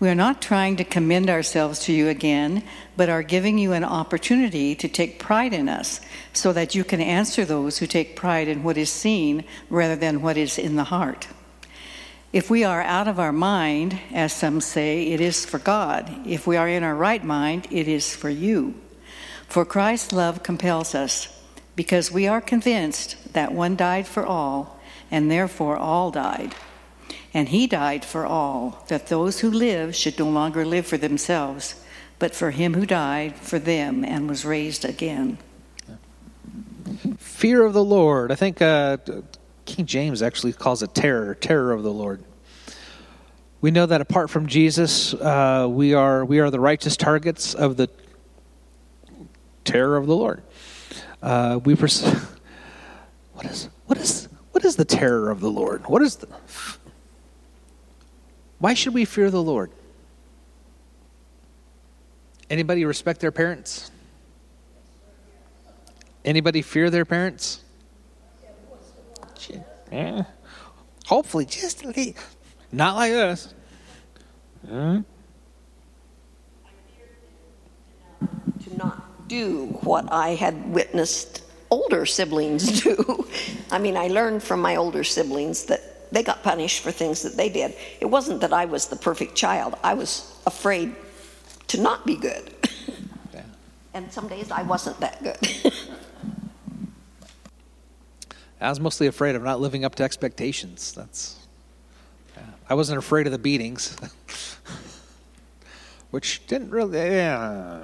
[0.00, 2.64] We are not trying to commend ourselves to you again,
[2.96, 6.00] but are giving you an opportunity to take pride in us,
[6.32, 10.20] so that you can answer those who take pride in what is seen rather than
[10.20, 11.28] what is in the heart.
[12.36, 16.14] If we are out of our mind, as some say, it is for God.
[16.26, 18.74] If we are in our right mind, it is for you.
[19.48, 21.28] For Christ's love compels us,
[21.76, 24.78] because we are convinced that one died for all,
[25.10, 26.54] and therefore all died.
[27.32, 31.82] And he died for all, that those who live should no longer live for themselves,
[32.18, 35.38] but for him who died for them and was raised again.
[37.16, 38.30] Fear of the Lord.
[38.30, 38.98] I think uh,
[39.66, 42.24] King James actually calls it terror, terror of the Lord.
[43.60, 47.76] We know that apart from Jesus, uh, we are we are the righteous targets of
[47.76, 47.90] the
[49.64, 50.42] terror of the Lord.
[51.20, 52.02] Uh, we pers-
[53.32, 55.86] what is what is what is the terror of the Lord?
[55.88, 56.28] What is the
[58.58, 59.70] why should we fear the Lord?
[62.48, 63.90] Anybody respect their parents?
[66.24, 67.60] Anybody fear their parents?
[69.92, 70.24] Yeah.
[71.06, 72.14] Hopefully, just a little.
[72.72, 73.54] Not like us.
[74.68, 75.02] Huh?
[78.64, 83.26] to not do what I had witnessed older siblings do.
[83.70, 87.36] I mean, I learned from my older siblings that they got punished for things that
[87.36, 87.74] they did.
[88.00, 90.94] It wasn't that I was the perfect child, I was afraid
[91.68, 92.52] to not be good.
[93.34, 93.42] Yeah.
[93.94, 95.72] And some days I wasn't that good.
[98.60, 100.92] I was mostly afraid of not living up to expectations.
[100.92, 101.46] That's.
[102.36, 102.42] Yeah.
[102.70, 103.96] I wasn't afraid of the beatings,
[106.10, 106.98] which didn't really.
[106.98, 107.80] Yeah.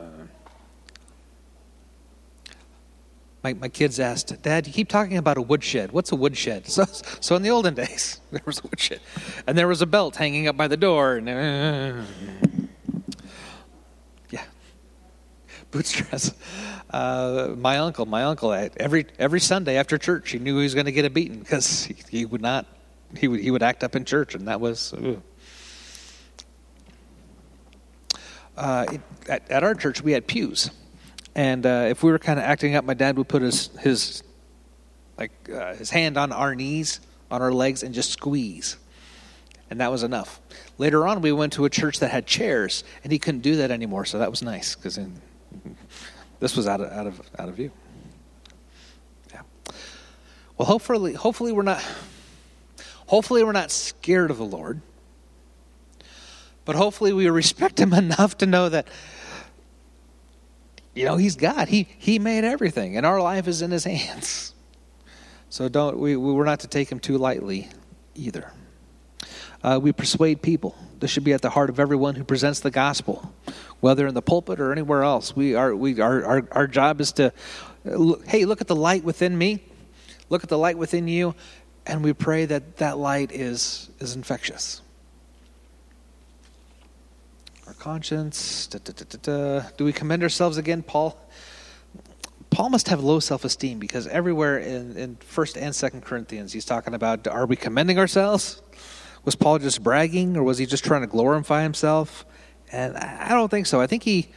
[3.42, 5.90] My, my kids asked, Dad, you keep talking about a woodshed.
[5.90, 6.66] What's a woodshed?
[6.72, 6.84] So,
[7.20, 9.00] so in the olden days, there was a woodshed.
[9.46, 11.16] And there was a belt hanging up by the door.
[11.16, 12.02] And, uh,
[14.30, 14.44] yeah.
[15.70, 16.32] Bootstraps.
[16.92, 20.84] Uh, my uncle, my uncle, every every Sunday after church, he knew he was going
[20.84, 22.66] to get a beating because he, he would not,
[23.16, 24.92] he would he would act up in church, and that was.
[28.54, 30.70] Uh, it, at, at our church, we had pews,
[31.34, 34.22] and uh, if we were kind of acting up, my dad would put his his
[35.16, 38.76] like uh, his hand on our knees, on our legs, and just squeeze,
[39.70, 40.42] and that was enough.
[40.76, 43.70] Later on, we went to a church that had chairs, and he couldn't do that
[43.70, 44.98] anymore, so that was nice because
[46.40, 47.70] this was out of out of out of view.
[49.32, 49.42] Yeah.
[50.56, 51.82] Well, hopefully, hopefully we're not.
[53.06, 54.80] Hopefully, we're not scared of the Lord.
[56.64, 58.88] But hopefully, we respect Him enough to know that
[60.94, 61.68] you know, He's God.
[61.68, 64.54] He, he made everything, and our life is in His hands.
[65.48, 67.68] So don't we, we're not to take Him too lightly
[68.14, 68.52] either.
[69.62, 70.76] Uh, we persuade people.
[70.98, 73.32] This should be at the heart of everyone who presents the gospel,
[73.80, 75.36] whether in the pulpit or anywhere else.
[75.36, 77.32] We are, we, our, our, our job is to,
[77.84, 79.62] look, hey, look at the light within me,
[80.30, 81.34] look at the light within you,
[81.86, 84.82] and we pray that that light is, is infectious.
[87.66, 91.18] Our conscience, da, da, da, do we commend ourselves again, Paul?
[92.50, 96.66] Paul must have low self esteem because everywhere in, in 1st and 2nd Corinthians, he's
[96.66, 98.60] talking about are we commending ourselves?
[99.24, 102.24] Was Paul just bragging or was he just trying to glorify himself?
[102.70, 103.80] And I don't think so.
[103.80, 104.28] I think he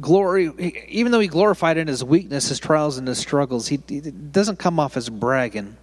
[0.00, 0.50] glory
[0.88, 4.58] even though he glorified in his weakness, his trials and his struggles, he, he doesn't
[4.58, 5.76] come off as bragging.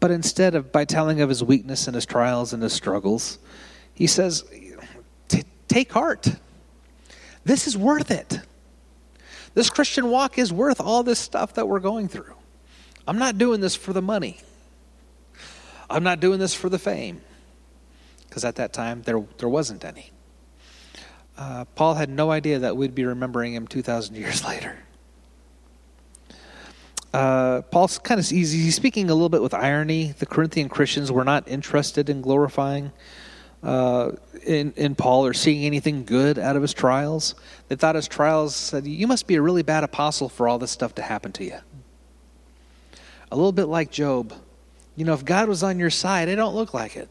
[0.00, 3.38] But instead of by telling of his weakness and his trials and his struggles,
[3.94, 4.44] he says,
[5.68, 6.28] "Take heart.
[7.44, 8.40] This is worth it.
[9.54, 12.34] This Christian walk is worth all this stuff that we're going through.
[13.08, 14.38] I'm not doing this for the money.
[15.88, 17.20] I'm not doing this for the fame
[18.28, 20.10] because at that time there, there wasn't any.
[21.38, 24.78] Uh, Paul had no idea that we'd be remembering him 2,000 years later.
[27.12, 28.58] Uh, Paul's kind of easy.
[28.58, 30.12] He's speaking a little bit with irony.
[30.18, 32.92] The Corinthian Christians were not interested in glorifying
[33.62, 34.12] uh,
[34.44, 37.34] in, in Paul or seeing anything good out of his trials.
[37.68, 40.70] They thought his trials said, You must be a really bad apostle for all this
[40.70, 41.58] stuff to happen to you.
[43.32, 44.32] A little bit like Job.
[44.96, 47.08] You know, if God was on your side, it don't look like it.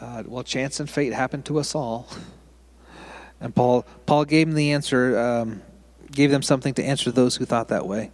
[0.00, 2.08] Uh, well, chance and fate happened to us all.
[3.40, 5.62] And Paul, Paul gave them the answer, um,
[6.10, 8.12] gave them something to answer those who thought that way.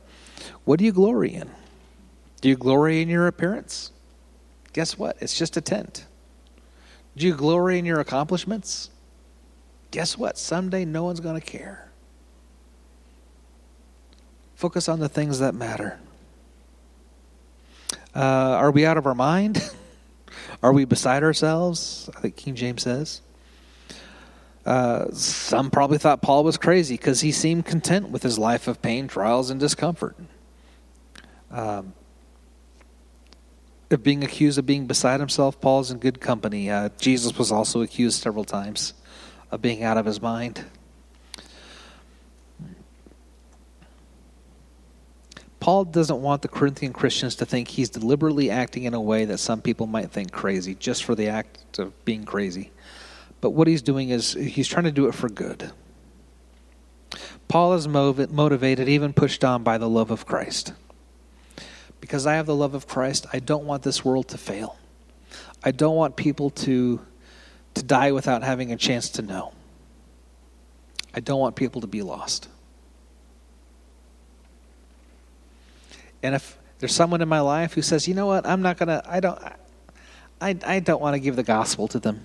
[0.64, 1.51] What do you glory in?
[2.40, 3.92] Do you glory in your appearance?
[4.72, 5.16] Guess what?
[5.20, 6.07] It's just a tent.
[7.16, 8.90] Do you glory in your accomplishments?
[9.90, 10.38] Guess what?
[10.38, 11.90] Someday no one's going to care.
[14.55, 15.98] Focus on the things that matter.
[18.14, 19.70] Uh, are we out of our mind?
[20.62, 22.11] are we beside ourselves?
[22.16, 23.22] I think King James says.
[24.64, 28.81] Uh, some probably thought Paul was crazy because he seemed content with his life of
[28.81, 30.16] pain, trials, and discomfort.
[31.51, 31.94] Um,
[33.90, 36.70] of being accused of being beside himself, Paul's in good company.
[36.70, 38.94] Uh, Jesus was also accused several times
[39.51, 40.64] of being out of his mind.
[45.62, 49.38] Paul doesn't want the Corinthian Christians to think he's deliberately acting in a way that
[49.38, 52.72] some people might think crazy, just for the act of being crazy.
[53.40, 55.70] But what he's doing is he's trying to do it for good.
[57.46, 60.72] Paul is motivated, even pushed on by the love of Christ.
[62.01, 64.77] Because I have the love of Christ, I don't want this world to fail.
[65.62, 67.01] I don't want people to,
[67.75, 69.53] to die without having a chance to know.
[71.14, 72.48] I don't want people to be lost.
[76.22, 78.88] And if there's someone in my life who says, you know what, I'm not going
[78.88, 79.38] to, I don't,
[80.40, 82.24] I, I don't want to give the gospel to them.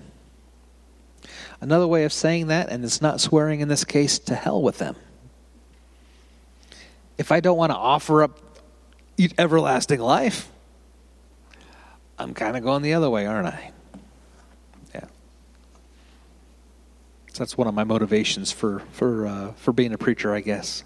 [1.60, 4.78] Another way of saying that, and it's not swearing in this case, to hell with
[4.78, 4.96] them.
[7.16, 8.38] If I don't want to offer up
[9.38, 10.50] everlasting life,
[12.18, 13.72] I'm kind of going the other way, aren't I?
[14.94, 15.06] Yeah.
[17.32, 20.84] So that's one of my motivations for for uh, for being a preacher, I guess.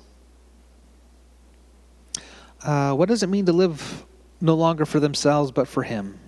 [2.65, 4.05] Uh, what does it mean to live
[4.41, 6.19] no longer for themselves but for Him?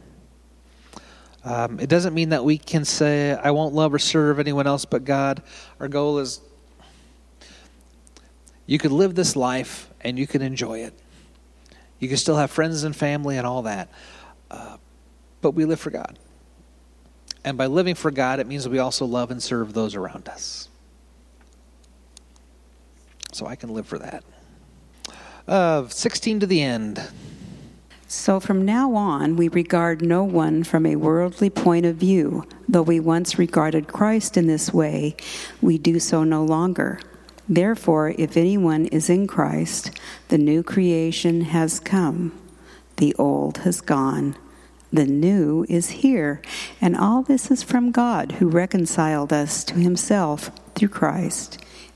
[1.45, 4.85] Um, it doesn't mean that we can say, I won't love or serve anyone else
[4.85, 5.43] but God.
[5.79, 6.41] Our goal is
[8.67, 10.95] you could live this life and you can enjoy it.
[11.99, 13.91] You can still have friends and family and all that.
[14.51, 14.79] Uh,
[15.43, 16.19] but we live for God.
[17.45, 20.69] And by living for God, it means we also love and serve those around us.
[23.33, 24.25] So I can live for that
[25.47, 27.03] of 16 to the end.
[28.07, 32.47] So from now on, we regard no one from a worldly point of view.
[32.69, 35.17] Though we once regarded Christ in this way,
[35.61, 37.01] we do so no longer.
[37.49, 39.91] Therefore, if anyone is in Christ,
[40.29, 42.33] the new creation has come,
[42.97, 44.37] the old has gone.
[44.93, 46.41] The new is here,
[46.81, 51.59] and all this is from God, who reconciled us to himself through Christ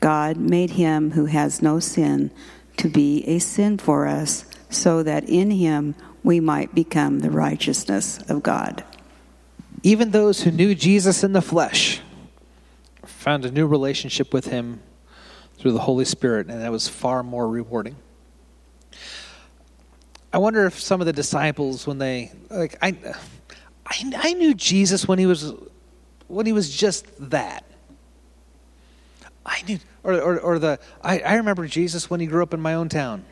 [0.00, 2.30] God made him who has no sin
[2.78, 8.18] to be a sin for us, so that in him we might become the righteousness
[8.28, 8.84] of God.
[9.82, 12.00] Even those who knew Jesus in the flesh
[13.04, 14.80] found a new relationship with him
[15.58, 17.96] through the Holy Spirit, and that was far more rewarding.
[20.32, 22.96] I wonder if some of the disciples, when they like, I,
[23.84, 25.52] I, I knew Jesus when he was
[26.28, 27.64] when he was just that.
[29.50, 32.60] I knew, or, or, or the I, I remember Jesus when he grew up in
[32.60, 33.24] my own town.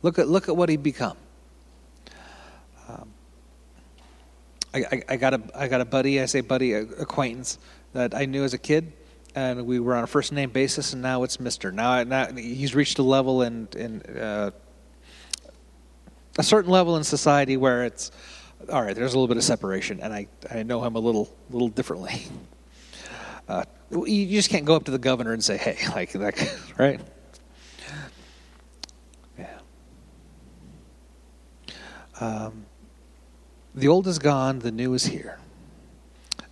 [0.00, 1.16] Look at look at what he'd become.
[2.88, 3.10] Um,
[4.72, 6.20] I, I, I got a I got a buddy.
[6.20, 7.58] I say buddy, acquaintance
[7.92, 8.90] that I knew as a kid,
[9.34, 11.70] and we were on a first name basis, and now it's Mister.
[11.70, 14.50] Now, now he's reached a level in in uh,
[16.38, 18.10] a certain level in society where it's
[18.72, 18.96] all right.
[18.96, 22.22] There's a little bit of separation, and I I know him a little little differently.
[23.48, 27.00] Uh, you just can't go up to the governor and say, "Hey," like that, right?
[29.38, 29.58] Yeah.
[32.20, 32.66] Um,
[33.74, 35.38] the old is gone, the new is here.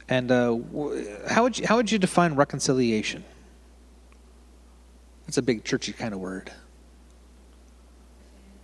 [0.08, 0.58] And uh,
[1.28, 3.24] how would you how would you define reconciliation?
[5.26, 6.50] That's a big churchy kind of word.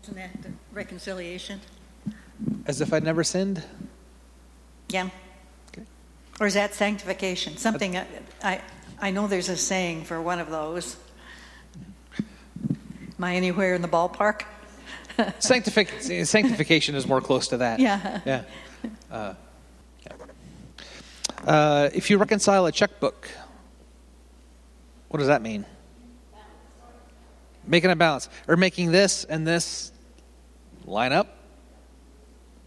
[0.03, 1.61] Isn't that the reconciliation?
[2.66, 3.62] As if I'd never sinned.
[4.89, 5.11] Yeah.
[6.41, 7.57] Or is that sanctification?
[7.57, 8.07] Something I,
[8.43, 8.61] I,
[9.01, 10.97] I know there's a saying for one of those.
[12.18, 14.43] Am I anywhere in the ballpark?
[15.39, 17.80] Sanctific- sanctification is more close to that.
[17.80, 18.20] Yeah.
[18.26, 18.43] Yeah.
[19.11, 19.34] Uh,
[21.47, 23.30] uh, if you reconcile a checkbook,
[25.09, 25.64] what does that mean?
[27.66, 28.28] Making a balance.
[28.47, 29.91] Or making this and this
[30.84, 31.39] line up.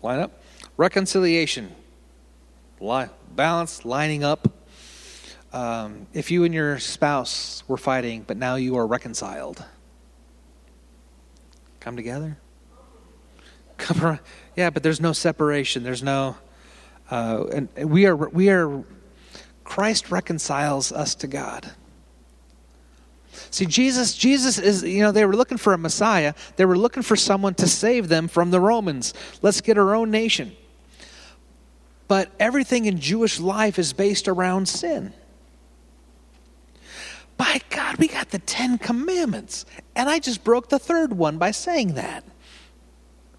[0.02, 0.42] Line up.
[0.76, 1.76] Reconciliation.
[2.80, 3.10] Line,
[3.40, 4.50] balance, lining up.
[5.54, 9.64] Um, if you and your spouse were fighting, but now you are reconciled,
[11.80, 12.38] come together.
[13.78, 14.20] Come around.
[14.58, 15.84] Yeah, but there's no separation.
[15.84, 16.36] There's no,
[17.10, 18.84] uh, and we are we are.
[19.64, 21.72] Christ reconciles us to God.
[23.52, 26.34] See, Jesus, Jesus is, you know, they were looking for a Messiah.
[26.58, 29.14] They were looking for someone to save them from the Romans.
[29.42, 30.58] Let's get our own nation.
[32.10, 35.14] But everything in Jewish life is based around sin.
[37.38, 39.66] By God, we got the Ten Commandments.
[39.96, 42.26] And I just broke the third one by saying that.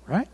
[0.06, 0.28] Right?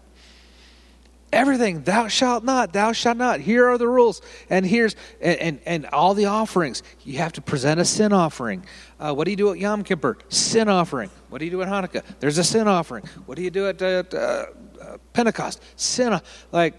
[1.33, 3.41] Everything, thou shalt not, thou shalt not.
[3.41, 4.21] Here are the rules.
[4.51, 6.83] And here's, and, and, and all the offerings.
[7.05, 8.67] You have to present a sin offering.
[9.01, 10.19] Uh, what do you do at Yom Kippur?
[10.29, 11.11] Sin offering.
[11.31, 12.03] What do you do at Hanukkah?
[12.21, 13.05] There's a sin offering.
[13.25, 15.63] What do you do at uh, uh, Pentecost?
[15.75, 16.21] Sin.
[16.53, 16.75] Like,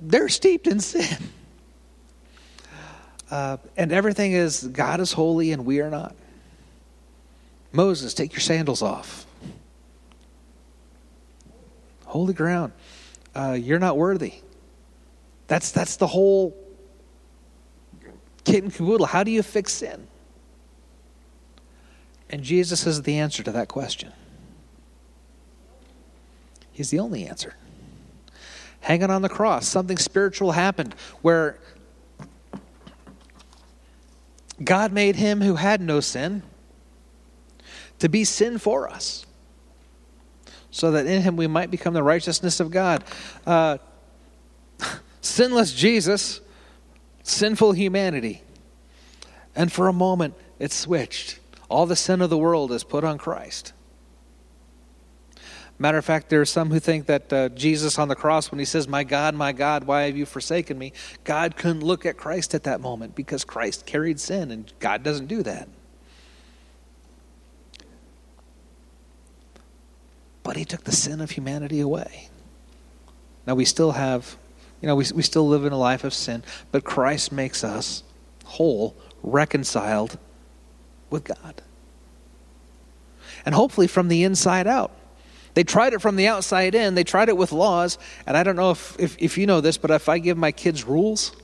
[0.00, 1.18] they're steeped in sin.
[3.30, 6.16] Uh, and everything is God is holy and we are not.
[7.72, 9.24] Moses, take your sandals off.
[12.06, 12.72] Holy ground.
[13.34, 14.34] Uh, you're not worthy.
[15.46, 16.56] That's that's the whole
[18.44, 19.06] kit and caboodle.
[19.06, 20.08] How do you fix sin?
[22.28, 24.12] And Jesus is the answer to that question.
[26.72, 27.54] He's the only answer
[28.80, 29.66] hanging on the cross.
[29.66, 31.58] Something spiritual happened where
[34.62, 36.42] God made him who had no sin
[37.98, 39.26] to be sin for us,
[40.70, 43.04] so that in him we might become the righteousness of God.
[43.46, 43.78] Uh,
[45.20, 46.40] sinless Jesus,
[47.22, 48.42] sinful humanity.
[49.54, 51.38] And for a moment, it switched.
[51.68, 53.72] All the sin of the world is put on Christ.
[55.80, 58.58] Matter of fact, there are some who think that uh, Jesus on the cross, when
[58.58, 60.92] he says, My God, my God, why have you forsaken me?
[61.24, 65.26] God couldn't look at Christ at that moment because Christ carried sin, and God doesn't
[65.26, 65.70] do that.
[70.42, 72.28] But he took the sin of humanity away.
[73.46, 74.36] Now, we still have,
[74.82, 78.02] you know, we, we still live in a life of sin, but Christ makes us
[78.44, 80.18] whole, reconciled
[81.08, 81.62] with God.
[83.46, 84.94] And hopefully from the inside out.
[85.60, 86.94] They tried it from the outside in.
[86.94, 87.98] They tried it with laws.
[88.26, 90.52] And I don't know if, if, if, you know this, but if I give my
[90.52, 91.36] kids rules,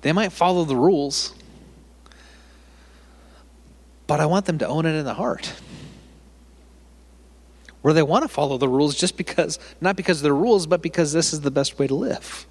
[0.00, 1.34] they might follow the rules.
[4.06, 5.52] But I want them to own it in the heart.
[7.82, 11.12] Where they want to follow the rules just because, not because they're rules, but because
[11.12, 12.46] this is the best way to live.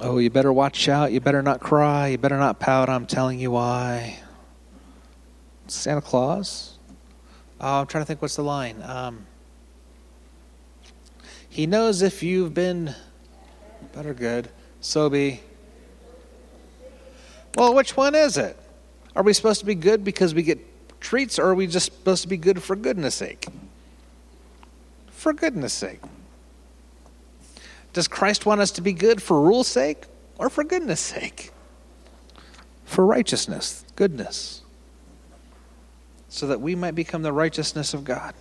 [0.00, 1.10] Oh, you better watch out.
[1.10, 2.06] You better not cry.
[2.06, 2.88] You better not pout.
[2.88, 4.20] I'm telling you why.
[5.68, 6.78] Santa Claus.
[7.60, 8.82] Oh, I'm trying to think what's the line.
[8.82, 9.26] Um,
[11.48, 12.94] he knows if you've been
[13.92, 14.50] Better good.
[14.80, 15.40] So be.
[17.56, 18.56] Well, which one is it?
[19.14, 20.58] Are we supposed to be good because we get
[21.00, 23.46] treats, or are we just supposed to be good for goodness sake?
[25.08, 26.00] For goodness sake.
[27.94, 30.04] Does Christ want us to be good for rule's sake
[30.38, 31.50] or for goodness sake?
[32.84, 34.62] For righteousness, goodness,
[36.28, 38.34] so that we might become the righteousness of God.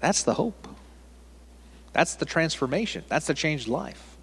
[0.00, 0.68] That's the hope.
[1.92, 3.04] That's the transformation.
[3.08, 4.16] That's the changed life.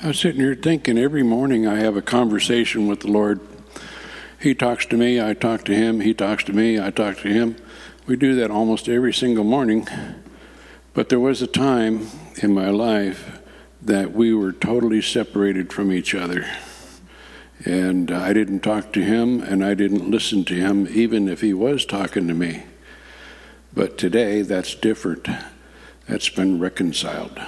[0.00, 3.40] I was sitting here thinking every morning I have a conversation with the Lord.
[4.40, 7.28] He talks to me, I talk to him, he talks to me, I talk to
[7.28, 7.56] him.
[8.06, 9.88] We do that almost every single morning.
[10.94, 12.06] But there was a time
[12.40, 13.40] in my life
[13.82, 16.46] that we were totally separated from each other.
[17.64, 21.52] And I didn't talk to him and I didn't listen to him, even if he
[21.52, 22.62] was talking to me.
[23.74, 25.28] But today, that's different.
[26.08, 27.38] That's been reconciled.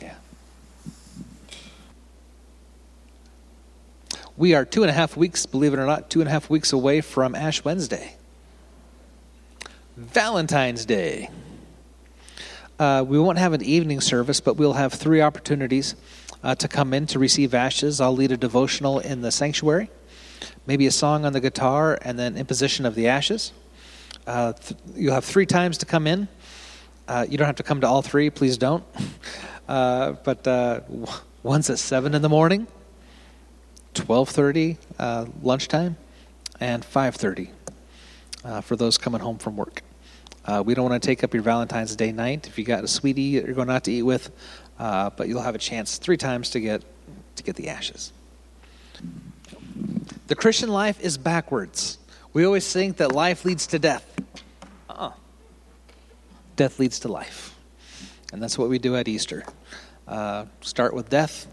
[0.00, 0.14] Yeah.
[4.36, 6.48] We are two and a half weeks, believe it or not, two and a half
[6.48, 8.16] weeks away from Ash Wednesday.
[9.96, 11.28] Valentine's Day.
[12.78, 15.94] Uh, we won't have an evening service, but we'll have three opportunities
[16.42, 18.00] uh, to come in to receive ashes.
[18.00, 19.90] I'll lead a devotional in the sanctuary,
[20.66, 23.52] maybe a song on the guitar, and then imposition of the ashes.
[24.26, 26.28] Uh, th- you'll have three times to come in.
[27.08, 28.84] Uh, you don't have to come to all three, please don't.
[29.68, 31.06] Uh, but uh, w-
[31.44, 32.66] one's at seven in the morning,
[33.94, 35.96] twelve thirty uh, lunchtime,
[36.58, 37.52] and five thirty
[38.62, 39.82] for those coming home from work.
[40.64, 43.38] we don't want to take up your Valentine's Day night if you got a sweetie
[43.38, 44.32] that you're going out to eat with,
[44.80, 46.82] but you'll have a chance three times to get
[47.36, 48.12] to get the ashes.
[50.26, 51.98] The Christian life is backwards.
[52.32, 54.04] We always think that life leads to death.
[54.88, 55.12] Uh-uh.
[56.56, 57.56] Death leads to life.
[58.32, 59.44] And that's what we do at Easter.
[60.06, 61.46] Uh, start with death,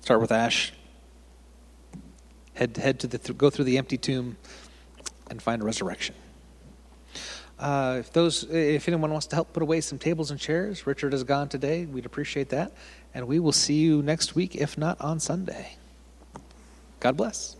[0.00, 0.72] start with ash,
[2.54, 4.36] head, head to the, th- go through the empty tomb,
[5.28, 6.14] and find resurrection.
[7.60, 11.12] Uh, if those, if anyone wants to help put away some tables and chairs, Richard
[11.12, 11.84] is gone today.
[11.84, 12.72] We'd appreciate that,
[13.14, 15.76] and we will see you next week, if not on Sunday.
[17.00, 17.56] God bless.